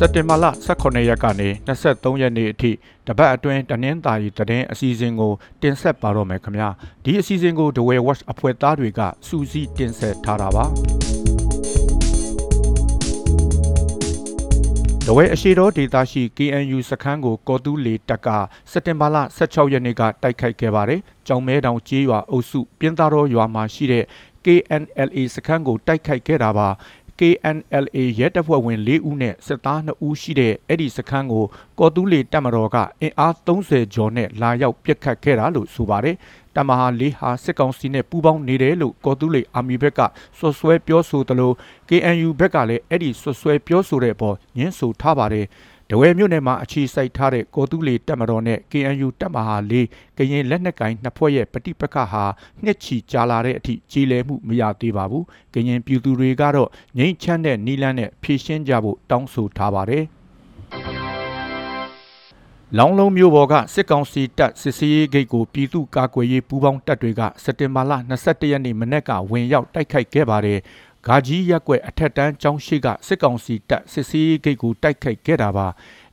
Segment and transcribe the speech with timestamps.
[0.00, 0.46] စက်တင်ဘာလ
[0.76, 2.70] 18ရက်ကနေ23ရက်နေ့အထိ
[3.06, 5.32] တပတ်အတွင်းတနင်္သာရီသတင်းအစီအစဉ်ကို
[5.62, 6.68] တင်ဆက်ပါတော့မယ်ခင်ဗျာ
[7.04, 10.64] ဒီအစီအစဉ်ကို The Way Watch အဖွဲ့သားတွေကစူးစီးတင်ဆက်ထားတာပါ
[15.06, 18.28] တဝဲအရှိတော်ဒေသရှိ KNU စခန်းကိုကော်တူးလေတက်က
[18.70, 24.04] စက်တင်ဘာလ16ရက်နေ့ကတိုက်ခိုက်ခဲ့ပါတယ်။ကြောင်မဲတောင်ကျေးရွာအုပ်စုပြင်းသားတော်ရွာမှာရှိတဲ့
[24.44, 26.68] KNLA စခန်းကိုတိုက်ခိုက်ခဲ့တာပါ
[27.20, 31.44] KNLA ရဲတပ်ဖွဲ့ဝင်၄ဦးနဲ့စစ်သား2ဦးရှိတဲ့အဲ့ဒီစခန်းကို
[31.78, 36.16] ကော်တူးလေတပ်မတော်ကအင်အား30ကျော်နဲ့လာရောက်ပစ်ခတ်ခဲ့တာလို့ဆိုပါတယ်
[36.56, 40.00] တမဟာလေးဟာစစ်ကောင်စီနဲ့ပူးပေါင်းနေတယ်လို့ကော်တူးလေအာမီဘက်က
[40.38, 41.52] ဆွဆွဲပြောဆိုသလို
[41.88, 45.46] KNU ဘက်ကလည်းအဲ့ဒီဆွဆွဲပြောဆိုတဲ့အပေါ်ညှင်းဆိုထားပါတယ်
[45.90, 49.86] တဝဲမြို့နယ်မှာအခြေစိုက်ထားတဲ့ကောတူးလေတပ်မတော်နဲ့ KNU တပ်မဟာလေး
[50.18, 52.24] ကရင်လက်နက်ကိုင်နှစ်ဖွဲ့ရဲ့ပဋိပက္ခဟာ
[52.64, 60.04] နှစ်ချီကြာလာတဲ့အထိကြီးလည်မှုမရသေးပါဘူး။ကရင်ပြည်သူတွေကတော့ငြိမ်းချမ်းတဲ့နီလန်းနဲ့ဖြည့်ရှင်းကြဖို့တောင်းဆိုထားပါတယ်။
[62.78, 70.58] လောင်းလုံးမျိုးပေါ်ကစစ်ကောင်စီတပ်စစ်စေးဂိတ်ကိုပြည်သူ့ကာကွယ်ရေးပူးပေါင်းတပ်တွေကစက်တင်ဘာလ22ရက်နေ့မနေ့ကဝင်ရောက်တိုက်ခိုက်ခဲ့ပါတယ်။
[71.06, 75.66] ဂါကြီးရက်ွက်အထက်တန်းကျောင်းရှိကစစ်ကောင်စီတပ်စစ်စေးဂိတ်ကိုတိုက်ခိုက်ခဲ့တာပါ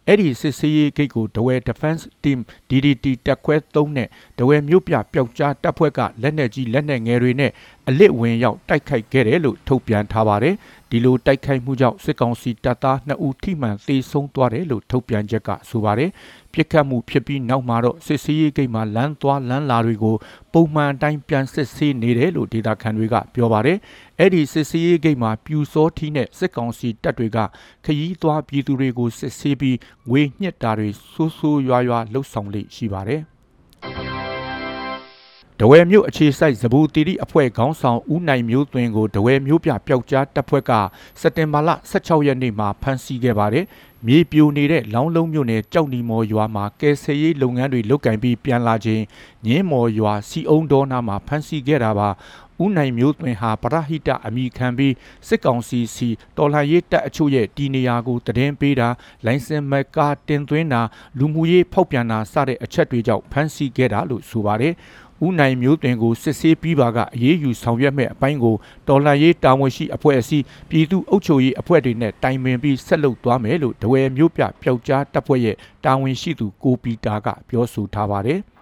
[0.08, 7.52] အဲ့ဒီစစ်စေးဂိတ်ကိုဒဝဲ Defense Team DDT တက်ခွဲ3နဲ့ဒဝဲမြို့ပြပျောက်ကြားတပ်ဖွဲ့ကလက်နက်ကြီးလက်နက်ငယ်တွေနဲ့
[7.88, 10.56] အလစ်ဝင်ရောက်တိုက်ခိုက်ခဲ့တယ်လို့ထုတ်ပြန်ထားပါတယ်
[10.96, 16.12] ဒီလိုတိုက်ခိုက်မှုကြောင့်စစ်ကောင်စီတပ်သား2ဦးထိမှန်သေဆုံးသွားတယ်လို့ထုတ်ပြန်ချက်ကဆိုပါတယ်
[16.54, 20.16] ပြစ်ခတ်မှုဖြစ်ပြီးနောက်မှာတော့စစ်စေးရေးဂိတ်မှာလမ်းသွားလမ်းလာတွေကို
[20.54, 23.78] ပုံမှန်အတိုင်းပြန်စစ်ဆေးနေတယ်လို့ဒေတာခန်တွေကပြောပါတယ်
[24.20, 27.38] အဲ့ဒီစစ်စေးရေးဂိတ်မှာပြူစောထီးနဲ့စစ်ကောင်စီတပ်တွေက
[27.86, 29.78] ခရီးသွားပြည်သူတွေကိုစစ်ဆေးပြီး
[30.10, 33.33] ငွေညှစ်တာတွေဆိုးဆိုးရွားရွားလှုပ်ဆောင်လေ့ရှိပါတယ်
[35.66, 40.72] ဒဝဲမြို့အခြေစိုက်ဇဘူတီရီအဖွဲ့ခေါင်းဆောင်ဦးနိုင်မျိုးသွင်းကိုဒဝဲမြို့ပြပျောက်ကြားတပ်ဖွဲ့က
[41.22, 43.66] စက်တင်ဘာလ16ရက်နေ့မှာဖမ်းဆီးခဲ့ပါတယ်။
[44.08, 49.04] မြေပြိုနေတဲ့လောင်းလုံးမြို့နယ်ကြောက်နီမော်ရွာမှာကယ်ဆယ်ရေးလုပ်ငန်းတွေလုပ်ကင်ပြီးပြန်လာခြင်း
[49.46, 52.10] ညင်းမော်ရွာစီအုံဒေါနာမှာဖမ်းဆီးခဲ့တာပါ။
[52.64, 54.94] ဦးနိုင်မျိုးသွင်းဟာပရဟိတအမိခံပြီး
[55.28, 58.90] စစ်ကောင်စီစီတော်လှန်ရေးတပ်အချို့ရဲ့တီနေယာကိုတည်င်းပေးတာ
[59.26, 60.82] လိုင်စင်မကာတင်သွင်းတာ
[61.20, 64.74] လူမှုရေးဖောက်ပြန်တာစတဲ့အချက်တွေကြောင့်ဖမ်းဆီးခဲ့တာလို့ဆိုပါတယ်။
[65.26, 68.56] ဦးနိုင်မျိုးတွင်ကိုစစ်ဆေးပြီးပါကအရေးယူဆောင်ရွက်မဲ့အပိုင်းကို
[68.88, 78.42] တော်လှန်ရေးတာဝန်ရှိအဖွဲ့အစည်းပြည်သူ့အုပ်ချုပ်ရေးအဖွဲ့တွေနဲ့တိုင်ပင်ပြီးဆက်လုပ်သွားမယ်လို့ဒဝဲမျိုးပြပျောက်ကြားတပ်ဖွဲ့ရဲ့တာဝန်ရှိသူကိုပီတာကပြောဆိုထားပါတယ်။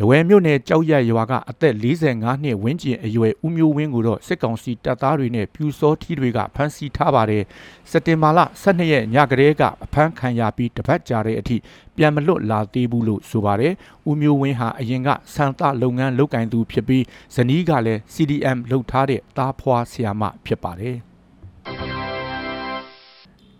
[0.00, 7.42] တဝဲမြို့နယ်ကြောက်ရရွာကအသက်45နှစ်ဝန်းကျင်အရွယ်ဦးမျိုးဝင်းကိုတော့စစ်ကောင်စီတပ်သားတွေနဲ့ပြူစောထီတွေကဖမ်းဆီးထားပါတယ်။
[7.90, 11.56] စက်တင်ဘာလ12ရက်ညကလေးကအဖမ်းခံရပြီးတပတ်ကြာတဲ့အထိ
[11.96, 13.72] ပြန်မလွတ်လာသေးဘူးလို့ဆိုပါတယ်။
[14.08, 17.04] ဦးမျိုးဝင်းဟာအရင်ကစံသလုပ်ငန်းလုပ်ကင်သူဖြစ်ပြီး
[17.34, 20.98] ဇနီးကလည်း CDM လုပ်ထားတဲ့သားဖွာဆရာမဖြစ်ပါတယ်။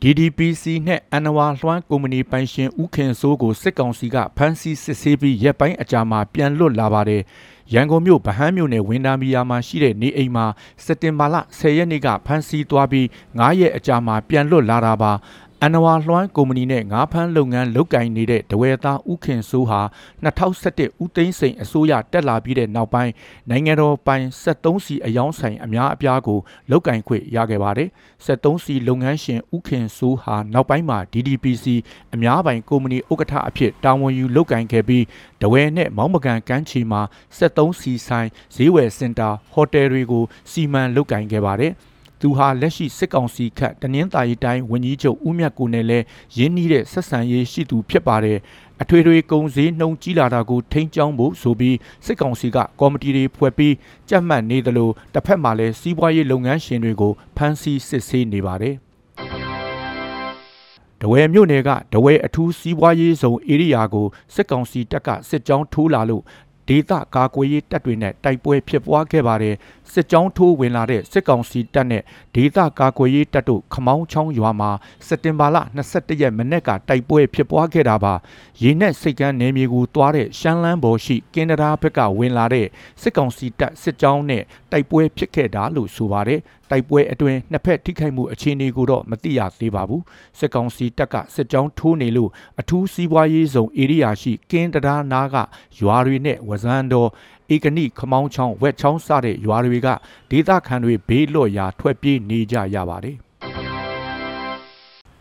[0.06, 7.22] DDPC နဲ့အန်နဝါလွှမ်းကုမ္ပဏီပိုင်ရှင်ဦးခင်စိုးကိုစစ်ကောင်စီကဖမ်းဆီးစစ်ဆေးပြီးရက်ပိုင်းအကြာမှာပြန်လွတ်လာပါတယ်။
[7.74, 10.46] ရန်ကုန်မြို့ဗဟန်းမြို့နယ်ဝင်းသားမီယာမှာရှိတဲ့နေအိမ်မှာ
[10.84, 13.06] စက်တင်ဘာလ10ရက်နေ့ကဖမ်းဆီးသွားပြီး
[13.38, 15.12] 9ရက်အကြာမှာပြန်လွတ်လာတာပါ။
[15.64, 19.80] အန်နဝါလွှမ်းကုမ္ပဏီနဲ့ငါးဖမ်းလုပ်ငန်းလုပ်ကင်နေတဲ့ဒဝဲသားဦးခင်စိုးဟာ
[20.24, 23.12] 2011ဦးသိန်းစိန်အစိုးရတက်လာပြီးတဲ့နောက်ပိုင်း
[23.50, 26.38] နိုင်ငံတော်ပိုင်73စီအယောင်းဆိုင်အများအပြားကို
[26.70, 27.88] လုပ်ကင်ခွင့်ရခဲ့ပါတယ်
[28.26, 31.66] 73စီလုပ်ငန်းရှင်ဦးခင်စိုးဟာနောက်ပိုင်းမှာ DDPC
[32.14, 35.04] အများပိုင်ကုမ္ပဏီဥက္ကဋ္ဌအဖြစ်တာဝန်ယူလုပ်ကင်ခဲ့ပြီး
[35.42, 37.02] ဒဝဲနဲ့မောင်းမကန်ကမ်းခြေမှာ
[37.38, 41.74] 73စီဆိုင်ဈေးဝယ်စင်တာဟိုတယ်တွေကိုစီမံလုပ်ကင်ခဲ့ပါတယ်
[42.20, 46.04] သူဟာလက်ရှိစစ်ကောင်စီခတ်တနင်္သာရီတိုင်းဝန်ကြီးချုပ်ဦးမြတ်ကိုနဲ့လည်း
[46.36, 48.38] ရင်းနှီးတဲ့ဆက်ဆံရေးရှိသူဖြစ်ပါတယ်
[48.82, 51.76] အထွေထွေကုံစည်းနှုံကြီးလာတာကိုထိန်းကျောင်းဖို့ဆိုပြီး
[52.06, 53.74] စစ်ကောင်စီကကော်မတီတွေဖွဲ့ပြီး
[54.08, 58.74] ကြက်မှတ်နေသလိုတစ်ဖက်မှာလည်းစီးပွားရေးလုပ်ငန်းရှင်တွေကိုဖမ်းဆီးစစ်ဆေးနေပါတယ်
[61.00, 66.22] တဝဲမြို့နယ်ကတဝဲအထူးစီးပွားရေးဇုံဧရိယာကိုစစ်ကောင်စီတပ်ကစစ်ကြောင်းထိုးလာလို့
[66.68, 69.56] ဒေသကာကွယ်ရေးတပ်တွေနဲ့တိုက်ပွဲဖြစ်ပွားခဲ့ပါတယ်
[69.92, 72.02] စစ်ကြောင်းထိုးဝင်လာတဲ့စစ်ကောင်စီတပ်နဲ့
[72.34, 74.70] ဒေသကာကွယ်ရေးတပ်တို့ခမောင်းချောင်းရွာမှာ
[75.06, 75.56] စက်တင်ဘာလ
[75.88, 78.14] 22ရက်မနေ့ကတိုက်ပွဲဖြစ်ပွားခဲ့တာပါ
[78.62, 82.66] ရေနက်စိတ်ကမ်းနယ်မြေကိုတွားတဲ့ရှမ်းလန်းဘော်ရှိကင်နဒါဘက်ကဝင်လာတဲ့
[83.02, 86.40] စစ်ကောင်စီတပ်စစ်ကြောင်းနဲ့တိုက်ပွဲဖြစ်ခဲ့တာလို့ဆိုပါတယ်
[86.70, 90.02] တိုက်ပွဲအတွင်းနှစ်ဖက်ထိခိုက်မှုအခြေအနေကိုတော့မသိရသေးပါဘူး
[90.38, 92.30] စစ်ကောင်စီတပ်ကစစ်ကြောင်းထိုးနေလို့
[92.60, 95.36] အထူးစီးပွားရေးဆောင်ဧရိယာရှိကင်းတရားနာက
[95.78, 97.08] ရွာတွေနဲ့ဝဇန်တော်
[97.54, 99.88] ဧကနိခမောင်းချောင်းဝက်ချောင်းစတဲ့ရွာတွေက
[100.30, 103.16] ဒေသခံတွေဘေးလွတ်ရာထွက်ပြေးနေကြရပါတယ်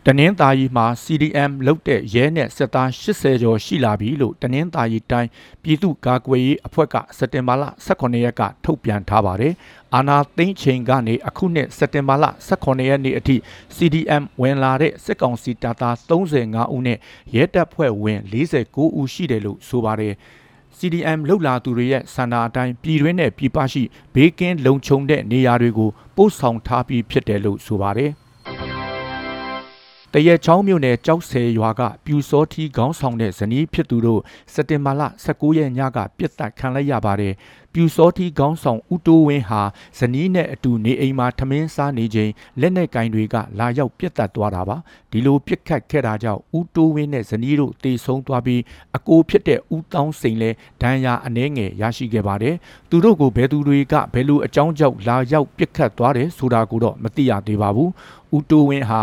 [0.08, 5.30] တနင်္သာရီမှာ CDM လုတ်တဲ့ရဲနဲ့စစ်သား80ကျော်ရှိလာပြီလို့တနင်္သာရီတိုင်း
[5.62, 9.52] ပြည်သူ့ကာကွယ်ရေးအဖွဲ့ကစက်တင်ဘာလ18ရက်ကထုတ်ပြန်ထားပါတယ်။
[9.94, 13.36] အာနာသိန်းချိန်ကနေအခုနှစ်စက်တင်ဘာလ18ရက်နေ့အထိ
[13.76, 16.98] CDM ဝင်လာတဲ့စစ်ကောင်စီတပ်သား35ဦးနဲ့
[17.34, 20.14] ရဲတပ်ဖွဲ့ဝင်49ဦးရှိတယ်လို့ဆိုပါတယ်။
[20.78, 23.82] CDM လှုပ်လာသူတွေရဲ့ဆန္ဒအတိုင်းပြည်တွင်းနဲ့ပြည်ပရှိ
[24.14, 28.12] ဘေးကင်းလုံခြုံတဲ့နေရာတွေကိုပို့ဆောင်ထားပြီးဖြစ်တယ်လို့ဆိုပါတယ်။
[30.12, 34.20] တရက်ချောင်းမြို့နယ်ကြောက်ဆယ်ရွာကပြူစောထီခေါင်းဆောင်တဲ့ဇနီးဖြစ်သူတို့
[34.52, 37.34] စက်တင်ဘာလ19ရက်ညကပြစ်တက်ခံလိုက်ရပါတယ်
[37.76, 39.62] ပြူစောထီခေါင်းဆောင်ဦးတိုးဝင်းဟာ
[39.98, 42.30] ဇနီးနဲ့အတူနေအိမ်မှာထမင်းစားနေချိန်
[42.60, 44.76] လက်နက်ကင်တွေကလာရောက်ပြစ်တက်သွားတာပါ
[45.10, 48.62] ဒီလိုပြစ်ခတ်ခဲ့တာကြောင့်ဦးတိုးဝင်းနဲ့ဇနီးတို့တေဆုံးသွားပြီး
[48.96, 52.54] အကိုဖြစ်တဲ့ဦးတောင်းစိန်လည်းဒဏ်ရာအနှဲငယ်ရရှိခဲ့ပါတယ်
[52.90, 57.90] သူတို့ကိုဘယ်သူတွေကဘယ်လိုအကြောင်းကြောင့်လာရောက်ပြစ်ခတ်သွားတယ်ဆိုတာကိုတော့မသိရသေးပါဘူး
[58.36, 59.00] ဦးတိုးဝင်းဟာ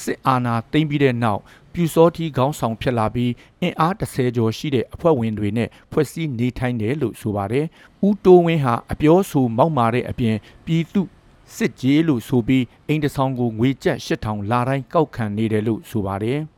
[0.00, 1.40] စစ်အာဏာသိမ်းပြီးတဲ့နောက်
[1.72, 7.66] ပြူစောတီခေါင်းဆောင်ဖြစ်လာပြီးအင်အား30ကျော်ရှိတဲ့အဖွဲ့ဝင်တွေနဲ့ဖွဲ့စည်းနေထိုင်တယ်လို့ဆိုပါတယ်။
[8.06, 10.36] ဦးတိုးဝင်းဟာအပြောဆိုမောက်မာတဲ့အပြင်
[10.66, 11.02] ပြည်သူ
[11.56, 16.40] စစ်ကြီးလို့ဆိုပြီးအိမ်တဆောင်ကိုငွေကျပ်8000လာတိုင်းကောက်ခံနေတယ်လို့ဆိုပါတယ်။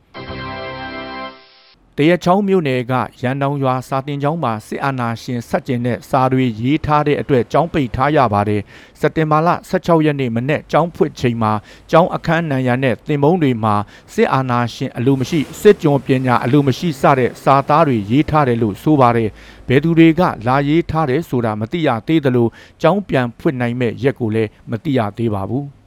[1.99, 8.61] တရချောင်းမြို့နယ်ကရန်တောင်ရွာစာတင်ကျောင်းမှာစစ်အာဏာရှင်ဆက်ကျင်တဲ့စာတွေရေးထားတဲ့အတွက်ကျောင်းပိတ်ထားရပါတယ်။
[8.99, 11.51] စက်တင်ဘာလ16ရက်နေ့မနေ့ကျောင်းဖွင့်ချိန်မှာ
[11.91, 13.75] ကျောင်းအခန်းနံရံနဲ့သင်မုန်းတွေမှာ
[14.13, 19.29] စစ်အာဏာရှင်အလိုမရှိစစ်ကြုံပညာအလိုမရှိစတဲ့စာသားတွေရေးထားတယ်လို့ဆိုပါတယ်။
[19.67, 22.47] ဘယ်သူတွေကလာရေးထားတယ်ဆိုတာမသိရသေးသလို
[22.81, 25.65] ကျောင်းပြန်ဖွင့်နိုင်မဲ့ရက်ကိုလည်းမသိရသေးပါဘူး။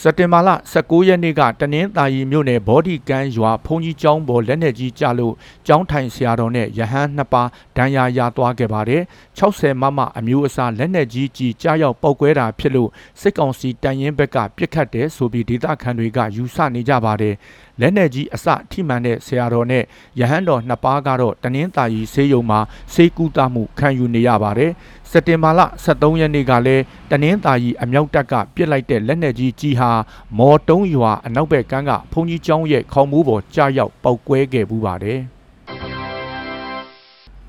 [0.00, 0.50] စက်တင်ဘာလ
[0.80, 5.34] 19ရက်နေ့ကတနင်္သာရီမြို့နယ်ဘော်ဒီကန်ရွာဖုန်ကြီးကျောင်းပေါ်လက်နက်ကြီးကျလို့
[5.66, 9.02] ကျောင်းထိုင်ဆရာတော်နဲ့ရဟန်းနှစ်ပါးဒဏ်ရာရသွားခဲ့ပါတယ်။
[9.38, 12.90] 60မမအမျိုးအစားလက်နက်ကြီးကြီးကြားရောက်ပောက်ကွဲတာဖြစ်လို့
[13.20, 17.34] စစ်ကောင်စီတန်ရင်ဘက်ကပြစ်ခတ်တယ်ဆိုပြီးဒေသခံတွေကယူဆနေကြပါတယ်။
[17.80, 19.84] လက်နက်ကြီးအစထိမှန်တဲ့ဆရာတော်နဲ့
[20.20, 22.60] ရဟန်းတော်နှစ်ပါးကတော့တနင်္သာရီဆေးရုံမှာ
[22.92, 24.72] ဆေးကူတာမှုခံယူနေရပါတယ်။
[25.10, 29.90] စက်တင်ဘာလ23ရက်နေ့ကလည်းတနင်္သာရီအမြောက်တပ်ကပြစ်လိုက်တဲ့လက်နက်ကြီးကြီးဟာ
[30.38, 35.20] မော်တုံးရွာအနောက်ဘက်ကမ်းကဘုံကြီးကျောင်းရဲ့ခေါင်းမိုးပေါ်ကြားရောက်ပောက်ကွဲခဲ့ပူးပါတယ်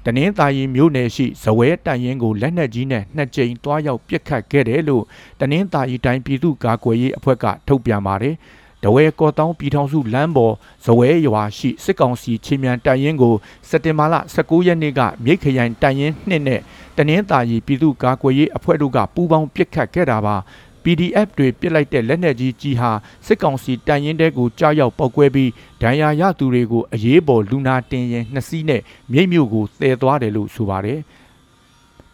[0.06, 5.04] တနင်္သာရီမြို့နယ်ရှိဇဝဲတန်ရင်ကိုလက်နက်ကြီးနဲ့နှစ်ကြိမ်တွားရောက်ပစ်ခတ်ခဲ့တယ်လို့
[5.40, 8.36] တနင်္သာရီတိုင်းပြည်သူ့ကာကွယ်ရေးအဖွဲ့ကထုတ်ပြန်ပါတယ်။
[8.84, 10.54] တဝဲကော်တောင်းပြည်ထောင်စုလမ်းပေါ်
[10.86, 13.36] ဇဝဲရွာရှိစစ်ကောင်စီချင်းမြန်တိုင်ရင်ကို
[13.70, 16.62] စက်တင်ဘာလ19ရက်နေ့ကမြိတ်ခရိုင်တိုင်ရင်နှစ်နဲ့
[16.98, 20.36] တနင်္သာရီပြည်သူ့ကာကွယ်ရေးအဖွဲ့တို့ကပူးပေါင်းပစ်ခတ်ခဲ့တာပါ
[20.84, 22.92] PDF တွေပစ်လိုက်တဲ့လက်နက်ကြီးကြီးဟာ
[23.26, 25.52] စစ်ကောင်စီတိုင်ရင်တဲကိုကြားရောက်ပောက်ကွဲပြီး
[25.82, 28.82] ဒဏ်ရာရသူတွေကိုအရေးပေါ်လူနာတင်ရင်နှစ်စီးနဲ့
[29.12, 31.00] မြိတ်မြို့ကိုတည်သွားတယ်လို့ဆိုပါတယ်။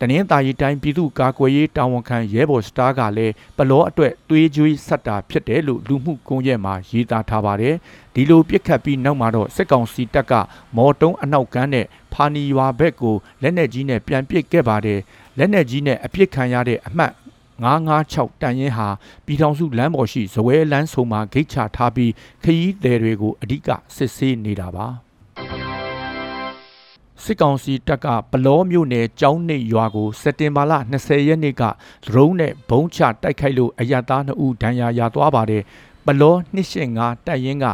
[0.01, 7.75] တနင်္သာရီတိုင်းပြည်သူ့ကာကွယ်ရေးတာဝန်ခံရဲဘော်စတားကလည်းပလောအတွက်သွေးကြွေးဆက်တာဖြစ်တယ်လို့လူမှုကွန်ရက်မှာရေးသားထားပါတယ်
[8.13, 10.33] ဒီလိုပြစ်ခတ်ပြီးနောက်မှာတော့စစ်ကောင်စီတပ်က
[10.75, 14.99] မော်တုံးအနောက်ကန်းနဲ့ဖာနီရွာဘက်ကိုလက်နက်ကြီးနဲ့ပြန်ပစ်ခဲ့ပါတယ်
[15.37, 17.13] လက်နက်ကြီးနဲ့အပြစ်ခံရတဲ့အမှတ်
[17.63, 18.87] 956တန်ရင်ဟာ
[19.25, 22.11] ပြည်ထောင်စုလမ်းပေါ်ရှိဇဝဲလမ်းဆုံမှာဂိတ်ချထားပြီး
[22.43, 25.08] ခရီးသည်တွေကိုအဓိကစစ်ဆေးနေတာပါ
[27.23, 31.63] စစ်ကောင်စီတပ်ကပလောမြို့နယ်ကျောင်းနေရွာကိုစက်တင်ဘာလ20ရက်နေ့က
[32.05, 35.63] ဒရုန်းနဲ့ဘုံချတိုက်ခိုက်လို့အရသား2ဦးဒဏ်ရာရသွားပါတယ်။
[36.05, 37.65] ပလော285တိုက်ရင်က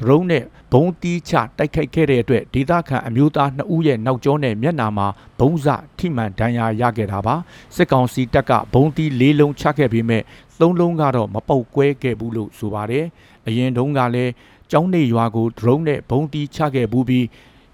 [0.00, 5.06] ဒရုန်းနဲ့ဘုံတီးချတိုက်ခိုက်ခဲ့တဲ့အတွက်ဒေသခံအမျိုးသား2ဦးရဲ့နောက်ကျောနဲ့မျက်နာမှာ
[5.40, 5.66] ဘုံစ
[5.98, 7.34] ထိမှန်ဒဏ်ရာရခဲ့တာပါ
[7.76, 13.06] စစ်ကောင်စီတပ်ကဘုံတီး၄လုံးချခဲ့ပြီးမဲ့၃လုံးကတော့မပုတ်ကွဲခဲ့ဘူးလို့ဆိုပါတယ်
[13.46, 14.32] အရင်တုန်းကလည်း
[14.70, 17.26] ကျောင်းနေရွာကိုဒရုန်းနဲ့ဘုံတီးချခဲ့ဘူးပြီး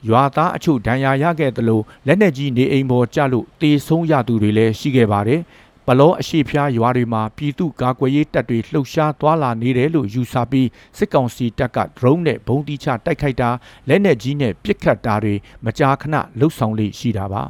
[0.09, 5.42] ရွာသားအချို့ဒဏ်ရာရခဲ့သလိုလက်နက်ကြီးနေအိမ်ပေါ်ကျလို့တေဆုံးရသူတွေလည်းရှိခဲ့ပါတယ်။
[5.87, 13.50] ပလောအရှိဖျားရွာတွေမှာပြည်သူကာကွယ်ရေးတပ်တွေလှုပ်ရှားသွားလာနေတယ်လို့ယူဆပြီးစစ်ကောင်စီတပ်က drone နဲ့ဘုံတိချတိုက်ခိုက်တာ
[13.88, 17.42] လက်နက်ကြီးနဲ့ပစ်ခတ်တာတွေမကြာခဏလှုပ်ဆောင်လေရှိတာပါ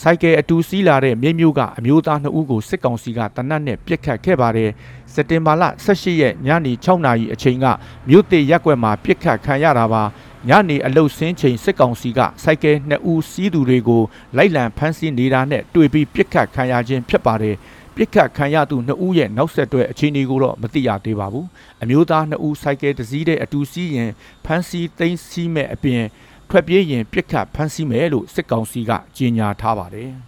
[0.00, 4.70] စိုက်ကယ်အတူစီးလာတဲ့မြိတ်မြို့ကအမျိုးသား2ဦးကိုစစ်ကောင်စီကတနတ်နဲ့ပြစ်ခတ်ခဲ့ပါတယ်
[5.14, 7.66] စက်တင်ဘာလ18ရက်ညနေ6နာရီအချိန်က
[8.08, 10.02] မြို့တေရက်ွက်မှာပြစ်ခတ်ခံရတာပါ
[10.46, 14.02] ညနေအလုတ်ဆင်းချိန်စစ်ကောင်စီကစိုက်ကယ်နှစ်ဦးစီးသူတွေကို
[14.36, 17.56] လိုက်လံဖမ်းဆီးနေတာနဲ့တွေ့ပြီးပြစ်ခတ်ခံရခြင်းဖြစ်ပါတယ်
[17.96, 21.46] ပြစ်ခတ်ခံရသူနှစ်ဦးရဲ့နောက်ဆက်တွဲအခြေအနေကိုတော့မသိရသေးပါဘူး
[21.82, 24.10] အမျိုးသားနှစ်ဦးစိုက်ကယ်တစ်စီးတဲ့အတူစီးရင်
[24.44, 26.04] ဖမ်းဆီးသိမ်းဆည်းမဲ့အပြင်
[26.50, 30.27] ထွက်ပြေးရင်ပြစ်ခတ်ဖမ်းဆီးမယ်လို့စစ်ကောင်စီကကြေညာထားပါတယ်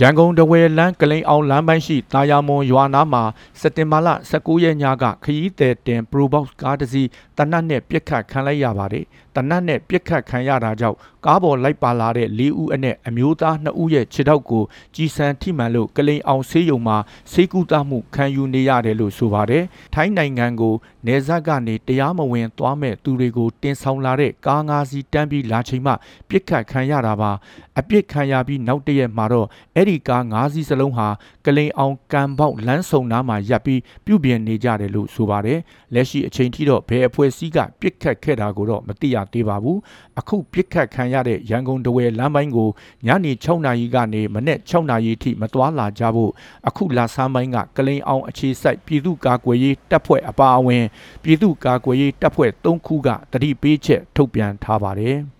[0.00, 3.22] ရန်ကုန်တဝယ်လမ်းကလိန်အောင်လမ်းပိုင်းရှိတာယာမွန်ရွာနာမှာ
[3.60, 9.04] စက်တင်ဘာလ19ရက်ညကခရီးသည်တင် Probox ကားတစ်စီးတနတ်နဲ့ပြစ်ခတ်ခံလိုက်ရပါတယ်။
[9.36, 10.96] တနတ်နဲ့ပြစ်ခတ်ခံရတာကြောင့်
[11.26, 14.64] ကားပေါ်လိုက်ပါလာတဲ့၄ဦးအနက်အမျိုးသား2ဦးရဲ့ခြေထောက်ကို
[14.94, 16.96] ကြီးစံထိမှန်လို့ကလိန်အောင်ဆေးရုံမှာ
[17.32, 19.64] ဆေးကုသမှုခံယူနေရတယ်လို့ဆိုပါတယ်။
[19.94, 20.74] ထိုင်းနိုင်ငံကို
[21.06, 25.92] နေဆက်ကနေတရားမဝင်သွားမဲ့သူတွေကိုတင်ဆောင်လာတဲ့ကားငါးစီးတန်းပြီးလာချိန်မှ
[26.28, 27.30] ပြစ်ခတ်ခံရတာပါ။
[27.78, 31.08] အပြစ်ခံရပြီးနောက်တရက်မှာတော့အဲ့ဒီကား၅စီးစလုံးဟာ
[31.46, 35.58] ကလိန်အောင်ကံပေါက်လမ်းဆုံနားမှာရပ်ပြီးပြုပြင်နေကြတယ်လို့ဆိုပါတယ်။
[35.94, 39.78] လက်ရှိအချိန်ထိတော့ဘယ်အဖွဲ့အစည်းကပြစ်ခတ်ခဲ့တာကိုတော့မသိရသေးပါဘူး။
[40.18, 42.68] အခုပြစ်ခတ်ခံရတဲ့ရန်ကုန်တဝယ်လမ်းပိုင်းကို
[43.06, 46.32] ညနေ6နာရီကနေမနေ့6နာရီထိမသွားလာကြဖို့
[46.68, 50.84] အခုလာဆန်းပိုင်းကကလိန်အောင်အခြေစိုက်ပြည်သူ့ကာကွယ်ရေးတပ်ဖွဲ့အပါအဝင်
[51.22, 55.18] ပြည်သူ့ကာကွယ်ရေးတပ်ဖွဲ့၃ခုကတတိပေးချက်ထုတ်ပြန်ထားပါတယ်။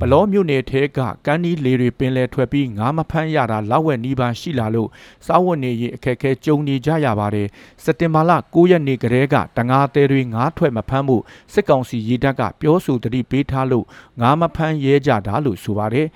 [0.00, 4.88] ပလောမြို့နယ်ထဲကကန်းဒီလေတွေပင်လယ်ထွက်ပြီးငါးမဖမ်းရတာလောက်ဝက်နီးပါးရှိလာလို့
[5.26, 7.48] စားဝတ်နေရေးအခက်အခဲကြုံနေကြရပါတယ်
[7.84, 13.86] စက်တင်ဘာလ9ရက်နေ့ကတည်းကတငါသေးတွေငါးထွက်မဖမ်းဖို့စစ်ကောင်စီရေးတပ်ကပြောဆိုတတိပေးထားလို့
[14.20, 16.06] ငါးမဖမ်းရဲကြတာလို့ဆိုပါတယ်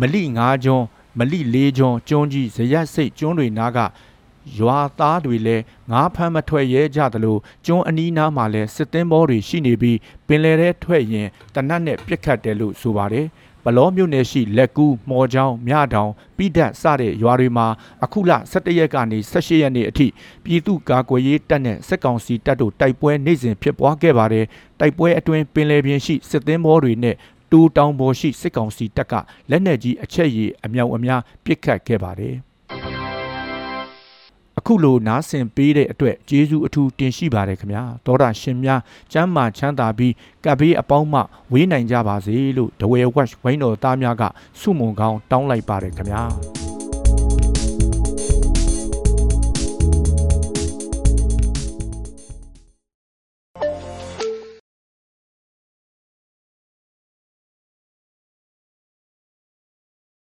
[0.00, 0.84] မလိငါးကျွန်း
[1.18, 3.78] မလိလေးကျွန်းကျွန်းကြီးဇရက်စိတ်ကျွန်းတွေနားက
[4.58, 7.36] ရွာသားတွေလည်းငါးဖမ်းမထွက်ရဲကြသလို
[7.66, 13.26] ကျွန်းအနီးနားမှာလည်းစစ်သင်းဘောတွေရှိနေပြီးပင်လယ်ထဲထွက်ရင်တနတ်နဲ့ပြစ်ခတ်တယ်လို့ဆိုပါတယ်
[13.64, 17.66] ပလောမြို့နယ်ရှိလက်ကူးမော်ချောင်းမြတောင်ပိဒတ်စတဲ့ရွာတွေမှာ
[18.04, 20.06] အခုလ17ရက်ကနေ18ရက်နေ့အထိ
[20.44, 24.46] ပြည်သူ့ကာကွယ်ရေးတပ်နဲ့စစ်ကောင်စီတပ်တို့တိုက်ပွဲနေ့စဉ်ဖြစ်ပွားခဲ့ပါတယ်
[24.80, 27.16] တိုက်ပွဲအတွင်းပင်လယ်ပြင်ရှိစစ်သင်းဘောတွေနဲ့
[27.50, 29.14] တူတောင်ပေါ်ရှိစစ်ကောင်စီတပ်က
[29.50, 32.36] လက်နက်ကြီးအချက်ရည်အမြောက်အများပစ်ခတ်ခဲ့ပါတယ်
[34.68, 38.80] အခုလိုနားဆင်ပေးတဲ့အတွက်ကျေးဇူးအထူးတင်ရှိပါတယ်ခင်ဗျာသောတာရှင်များ
[39.12, 41.20] ကျမ်းမာချမ်းသာပြီးကပ်ဘေးအပေါင်းမှ
[41.52, 44.22] ဝေးနိုင်ကြပါစေလို့ဒဝဲဝက်ဝိုင်းတော်သားများက
[44.60, 46.22] ဆုမွန်ကောင်းတောင်းလိုက်ပါတယ်ခင်ဗျာ